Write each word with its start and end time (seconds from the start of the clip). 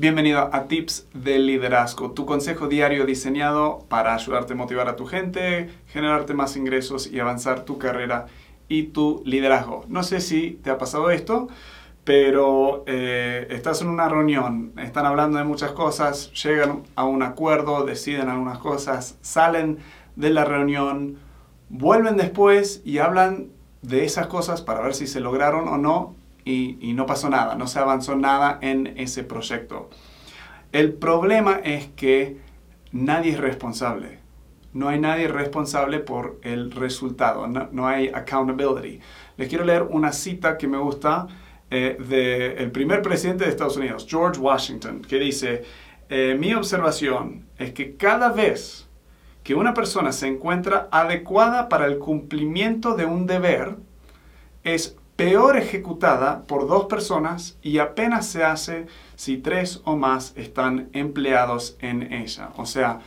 Bienvenido 0.00 0.48
a 0.52 0.68
Tips 0.68 1.08
de 1.12 1.40
Liderazgo, 1.40 2.12
tu 2.12 2.24
consejo 2.24 2.68
diario 2.68 3.04
diseñado 3.04 3.80
para 3.88 4.14
ayudarte 4.14 4.52
a 4.52 4.56
motivar 4.56 4.86
a 4.86 4.94
tu 4.94 5.06
gente, 5.06 5.70
generarte 5.88 6.34
más 6.34 6.56
ingresos 6.56 7.08
y 7.08 7.18
avanzar 7.18 7.64
tu 7.64 7.78
carrera 7.78 8.26
y 8.68 8.84
tu 8.84 9.20
liderazgo. 9.24 9.84
No 9.88 10.04
sé 10.04 10.20
si 10.20 10.52
te 10.62 10.70
ha 10.70 10.78
pasado 10.78 11.10
esto, 11.10 11.48
pero 12.04 12.84
eh, 12.86 13.48
estás 13.50 13.82
en 13.82 13.88
una 13.88 14.08
reunión, 14.08 14.72
están 14.76 15.04
hablando 15.04 15.38
de 15.38 15.42
muchas 15.44 15.72
cosas, 15.72 16.32
llegan 16.44 16.84
a 16.94 17.02
un 17.02 17.24
acuerdo, 17.24 17.84
deciden 17.84 18.28
algunas 18.28 18.58
cosas, 18.58 19.18
salen 19.20 19.78
de 20.14 20.30
la 20.30 20.44
reunión, 20.44 21.16
vuelven 21.70 22.16
después 22.16 22.82
y 22.84 22.98
hablan 22.98 23.48
de 23.82 24.04
esas 24.04 24.28
cosas 24.28 24.62
para 24.62 24.80
ver 24.80 24.94
si 24.94 25.08
se 25.08 25.18
lograron 25.18 25.66
o 25.66 25.76
no 25.76 26.14
y, 26.48 26.92
no 26.94 27.06
pasó 27.06 27.28
nada, 27.28 27.54
no 27.56 27.66
se 27.66 27.78
avanzó 27.78 28.16
nada 28.16 28.58
en 28.62 28.94
ese 28.96 29.22
proyecto. 29.22 29.90
El 30.72 30.94
problema 30.94 31.60
es 31.62 31.88
que 31.88 32.38
nadie 32.92 33.32
es 33.32 33.40
responsable. 33.40 34.18
No 34.72 34.88
hay 34.88 35.00
nadie 35.00 35.28
responsable 35.28 35.98
por 35.98 36.38
el 36.42 36.70
resultado, 36.70 37.46
no, 37.46 37.86
hay 37.86 38.08
accountability. 38.08 39.00
Les 39.36 39.48
quiero 39.48 39.64
leer 39.64 39.82
una 39.82 40.12
cita 40.12 40.56
que 40.58 40.68
me 40.68 40.78
gusta 40.78 41.26
eh, 41.70 41.96
del 42.56 42.70
primer 42.70 43.02
presidente 43.02 43.44
de 43.44 43.50
Estados 43.50 43.76
Unidos, 43.76 44.06
George 44.08 44.40
Washington, 44.40 45.02
que 45.02 45.18
dice, 45.18 45.64
eh, 46.08 46.36
mi 46.38 46.54
observación 46.54 47.46
es 47.58 47.72
que 47.72 47.96
cada 47.96 48.30
vez 48.30 48.88
que 49.42 49.54
una 49.54 49.74
persona 49.74 50.12
se 50.12 50.26
encuentra 50.26 50.88
adecuada 50.92 51.68
para 51.68 51.86
el 51.86 51.98
cumplimiento 51.98 52.94
de 52.94 53.06
un 53.06 53.26
deber, 53.26 53.76
es 54.64 54.96
peor 55.18 55.56
ejecutada 55.56 56.44
por 56.44 56.68
dos 56.68 56.84
personas 56.84 57.58
y 57.60 57.78
apenas 57.78 58.24
se 58.24 58.44
hace 58.44 58.86
si 59.16 59.36
tres 59.36 59.82
o 59.84 59.96
más 59.96 60.32
están 60.36 60.90
empleados 60.92 61.76
en 61.80 62.12
ella. 62.12 62.50
O 62.56 62.66
sea, 62.66 63.00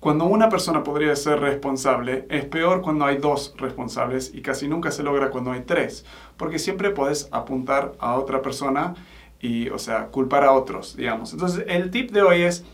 cuando 0.00 0.26
una 0.26 0.50
persona 0.50 0.84
podría 0.84 1.16
ser 1.16 1.40
responsable, 1.40 2.26
es 2.28 2.44
peor 2.44 2.82
cuando 2.82 3.06
hay 3.06 3.16
dos 3.16 3.54
responsables 3.56 4.34
y 4.34 4.42
casi 4.42 4.68
nunca 4.68 4.90
se 4.90 5.02
logra 5.02 5.30
cuando 5.30 5.52
hay 5.52 5.62
tres, 5.62 6.04
porque 6.36 6.58
siempre 6.58 6.90
puedes 6.90 7.26
apuntar 7.32 7.94
a 8.00 8.16
otra 8.16 8.42
persona 8.42 8.92
y, 9.40 9.70
o 9.70 9.78
sea, 9.78 10.08
culpar 10.08 10.44
a 10.44 10.52
otros, 10.52 10.94
digamos. 10.94 11.32
Entonces, 11.32 11.64
el 11.68 11.90
tip 11.90 12.10
de 12.10 12.20
hoy 12.20 12.42
es 12.42 12.66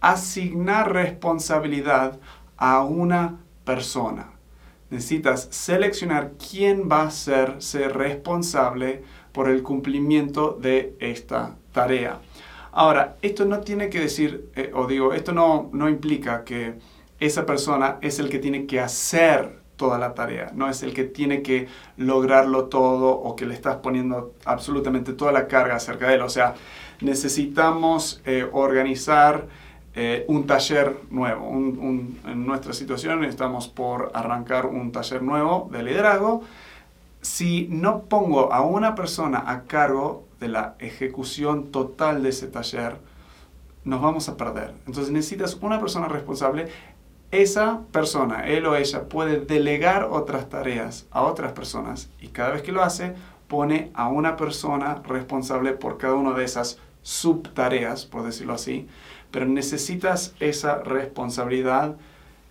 asignar 0.00 0.94
responsabilidad 0.94 2.18
a 2.56 2.80
una 2.84 3.36
persona 3.66 4.37
necesitas 4.90 5.48
seleccionar 5.50 6.32
quién 6.38 6.88
va 6.90 7.02
a 7.02 7.10
ser, 7.10 7.60
ser 7.60 7.96
responsable 7.96 9.02
por 9.32 9.48
el 9.48 9.62
cumplimiento 9.62 10.58
de 10.60 10.96
esta 10.98 11.56
tarea. 11.72 12.20
Ahora, 12.72 13.16
esto 13.22 13.44
no 13.44 13.60
tiene 13.60 13.88
que 13.88 14.00
decir, 14.00 14.50
eh, 14.54 14.70
o 14.74 14.86
digo, 14.86 15.12
esto 15.12 15.32
no, 15.32 15.70
no 15.72 15.88
implica 15.88 16.44
que 16.44 16.74
esa 17.18 17.44
persona 17.44 17.98
es 18.00 18.18
el 18.18 18.28
que 18.28 18.38
tiene 18.38 18.66
que 18.66 18.80
hacer 18.80 19.58
toda 19.76 19.98
la 19.98 20.12
tarea, 20.12 20.50
no 20.54 20.68
es 20.68 20.82
el 20.82 20.92
que 20.92 21.04
tiene 21.04 21.40
que 21.42 21.68
lograrlo 21.96 22.64
todo 22.64 23.10
o 23.10 23.36
que 23.36 23.46
le 23.46 23.54
estás 23.54 23.76
poniendo 23.76 24.34
absolutamente 24.44 25.12
toda 25.12 25.32
la 25.32 25.46
carga 25.46 25.76
acerca 25.76 26.08
de 26.08 26.16
él. 26.16 26.22
O 26.22 26.28
sea, 26.28 26.54
necesitamos 27.00 28.20
eh, 28.26 28.46
organizar 28.52 29.46
eh, 30.00 30.24
un 30.28 30.46
taller 30.46 30.96
nuevo. 31.10 31.48
en 31.50 32.46
nuestra 32.46 32.72
situación 32.72 33.24
estamos 33.24 33.66
por 33.66 34.12
arrancar 34.14 34.66
un 34.66 34.92
taller 34.92 35.22
nuevo 35.22 35.68
de 35.72 35.82
liderazgo. 35.82 36.44
Si 37.20 37.66
no 37.68 38.02
pongo 38.02 38.52
a 38.52 38.60
una 38.60 38.94
persona 38.94 39.42
a 39.44 39.64
cargo 39.64 40.24
de 40.38 40.46
la 40.46 40.76
ejecución 40.78 41.72
total 41.72 42.22
de 42.22 42.28
ese 42.28 42.46
taller, 42.46 42.98
nos 43.82 44.00
vamos 44.00 44.28
a 44.28 44.36
perder. 44.36 44.72
Entonces 44.86 45.10
necesitas 45.10 45.58
una 45.62 45.80
persona 45.80 46.06
responsable. 46.06 46.68
Esa 47.32 47.80
persona, 47.90 48.46
él 48.46 48.66
o 48.66 48.76
ella, 48.76 49.08
puede 49.08 49.40
delegar 49.40 50.04
otras 50.12 50.48
tareas 50.48 51.08
a 51.10 51.22
otras 51.22 51.50
personas 51.50 52.08
y 52.20 52.28
cada 52.28 52.50
vez 52.50 52.62
que 52.62 52.70
lo 52.70 52.84
hace, 52.84 53.16
pone 53.48 53.90
a 53.94 54.06
una 54.06 54.36
persona 54.36 55.02
responsable 55.04 55.72
por 55.72 55.98
cada 55.98 56.14
una 56.14 56.34
de 56.34 56.44
esas 56.44 56.78
subtareas, 57.02 58.06
por 58.06 58.22
decirlo 58.22 58.54
así 58.54 58.86
pero 59.30 59.46
necesitas 59.46 60.34
esa 60.40 60.82
responsabilidad, 60.82 61.96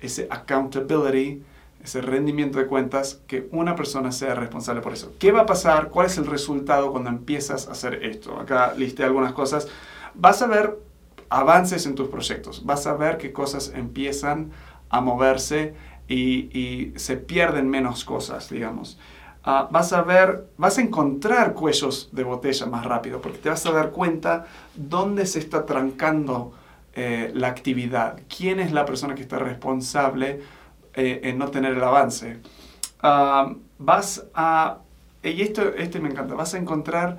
ese 0.00 0.26
accountability, 0.30 1.42
ese 1.82 2.00
rendimiento 2.00 2.58
de 2.58 2.66
cuentas, 2.66 3.20
que 3.26 3.48
una 3.52 3.76
persona 3.76 4.10
sea 4.10 4.34
responsable 4.34 4.80
por 4.80 4.94
eso. 4.94 5.12
¿Qué 5.18 5.32
va 5.32 5.42
a 5.42 5.46
pasar? 5.46 5.90
¿Cuál 5.90 6.06
es 6.06 6.16
el 6.16 6.26
resultado 6.26 6.90
cuando 6.90 7.10
empiezas 7.10 7.68
a 7.68 7.72
hacer 7.72 8.02
esto? 8.04 8.40
Acá 8.40 8.74
listé 8.76 9.04
algunas 9.04 9.32
cosas. 9.32 9.68
Vas 10.14 10.40
a 10.40 10.46
ver 10.46 10.78
avances 11.28 11.86
en 11.86 11.94
tus 11.94 12.08
proyectos, 12.08 12.64
vas 12.64 12.86
a 12.86 12.94
ver 12.94 13.18
que 13.18 13.32
cosas 13.32 13.72
empiezan 13.74 14.52
a 14.88 15.00
moverse 15.00 15.74
y, 16.06 16.92
se 16.96 17.16
pierden 17.16 17.68
menos 17.68 18.04
cosas, 18.04 18.48
digamos. 18.50 18.98
Ah, 19.42 19.68
vas 19.70 19.92
a 19.92 20.02
ver, 20.02 20.46
vas 20.56 20.78
a 20.78 20.82
encontrar 20.82 21.54
cuellos 21.54 22.08
de 22.12 22.24
botella 22.24 22.66
más 22.66 22.84
rápido, 22.84 23.20
porque 23.20 23.38
te 23.38 23.48
vas 23.48 23.64
a 23.66 23.72
dar 23.72 23.90
cuenta 23.90 24.46
dónde 24.74 25.26
se 25.26 25.38
está 25.38 25.66
trancando 25.66 26.52
eh, 26.94 27.30
la 27.34 27.48
actividad, 27.48 28.20
quién 28.34 28.60
es 28.60 28.72
la 28.72 28.84
persona 28.84 29.14
que 29.14 29.22
está 29.22 29.38
responsable 29.38 30.40
eh, 30.94 31.20
en 31.24 31.38
no 31.38 31.48
tener 31.48 31.74
el 31.74 31.82
avance. 31.82 32.38
vas 33.78 34.26
a, 34.34 34.78
y 35.22 35.42
esto 35.42 35.74
este 35.74 36.00
me 36.00 36.08
encanta, 36.10 36.34
vas 36.34 36.54
a 36.54 36.58
encontrar 36.58 37.18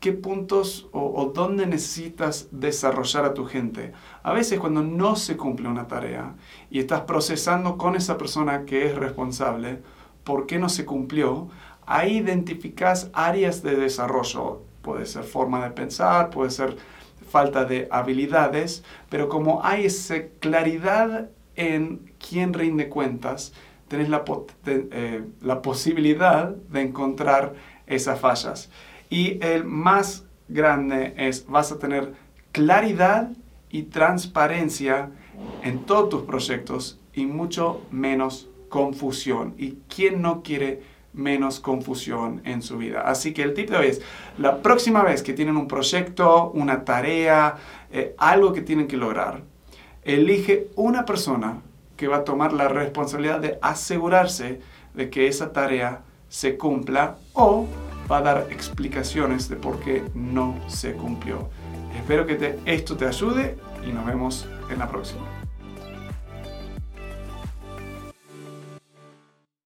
qué 0.00 0.12
puntos 0.12 0.88
o, 0.92 1.00
o, 1.00 1.26
dónde 1.26 1.66
necesitas 1.66 2.48
desarrollar 2.50 3.26
a 3.26 3.34
tu 3.34 3.44
gente. 3.44 3.92
A 4.22 4.32
veces 4.32 4.58
cuando 4.58 4.82
no 4.82 5.14
se 5.14 5.36
cumple 5.36 5.68
una 5.68 5.86
tarea 5.86 6.34
y 6.70 6.78
estás 6.78 7.02
procesando 7.02 7.76
con 7.76 7.96
esa 7.96 8.16
persona 8.16 8.64
que 8.64 8.86
es 8.86 8.94
responsable, 8.96 9.82
por 10.24 10.46
qué 10.46 10.58
no 10.58 10.68
se 10.68 10.84
cumplió, 10.84 11.48
ahí 11.86 12.18
identificas 12.18 13.10
áreas 13.12 13.62
de 13.62 13.76
desarrollo. 13.76 14.62
Puede 14.82 15.06
ser 15.06 15.24
forma 15.24 15.62
de 15.64 15.70
pensar, 15.70 16.30
puede 16.30 16.50
ser 16.50 16.76
falta 17.30 17.64
de 17.64 17.88
habilidades, 17.90 18.84
pero 19.08 19.28
como 19.28 19.64
hay 19.64 19.86
esa 19.86 20.22
claridad 20.40 21.30
en 21.56 22.12
quién 22.18 22.52
rinde 22.52 22.88
cuentas, 22.88 23.52
tenés 23.88 24.08
la, 24.08 24.24
eh, 24.66 25.24
la 25.40 25.62
posibilidad 25.62 26.48
de 26.48 26.80
encontrar 26.82 27.54
esas 27.86 28.20
fallas. 28.20 28.70
Y 29.08 29.44
el 29.44 29.64
más 29.64 30.24
grande 30.48 31.14
es, 31.16 31.46
vas 31.46 31.72
a 31.72 31.78
tener 31.78 32.12
claridad 32.52 33.30
y 33.70 33.84
transparencia 33.84 35.10
en 35.62 35.84
todos 35.84 36.08
tus 36.08 36.22
proyectos 36.22 37.00
y 37.14 37.26
mucho 37.26 37.82
menos 37.90 38.48
confusión. 38.68 39.54
¿Y 39.58 39.78
quién 39.94 40.22
no 40.22 40.42
quiere 40.42 40.82
menos 41.12 41.60
confusión 41.60 42.40
en 42.44 42.62
su 42.62 42.78
vida. 42.78 43.02
Así 43.02 43.32
que 43.32 43.42
el 43.42 43.54
tip 43.54 43.70
de 43.70 43.76
hoy 43.76 43.86
es, 43.88 44.02
la 44.38 44.62
próxima 44.62 45.02
vez 45.02 45.22
que 45.22 45.32
tienen 45.32 45.56
un 45.56 45.68
proyecto, 45.68 46.50
una 46.52 46.84
tarea, 46.84 47.56
eh, 47.90 48.14
algo 48.18 48.52
que 48.52 48.62
tienen 48.62 48.86
que 48.86 48.96
lograr, 48.96 49.42
elige 50.04 50.68
una 50.76 51.04
persona 51.04 51.62
que 51.96 52.08
va 52.08 52.18
a 52.18 52.24
tomar 52.24 52.52
la 52.52 52.68
responsabilidad 52.68 53.40
de 53.40 53.58
asegurarse 53.60 54.60
de 54.94 55.10
que 55.10 55.26
esa 55.26 55.52
tarea 55.52 56.02
se 56.28 56.56
cumpla 56.56 57.18
o 57.34 57.66
va 58.10 58.18
a 58.18 58.22
dar 58.22 58.46
explicaciones 58.50 59.48
de 59.48 59.56
por 59.56 59.80
qué 59.80 60.02
no 60.14 60.56
se 60.66 60.94
cumplió. 60.94 61.50
Espero 61.96 62.24
que 62.26 62.58
esto 62.64 62.96
te 62.96 63.06
ayude 63.06 63.58
y 63.86 63.92
nos 63.92 64.06
vemos 64.06 64.48
en 64.70 64.78
la 64.78 64.88
próxima. 64.88 65.49